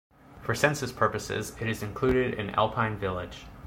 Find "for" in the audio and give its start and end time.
0.41-0.55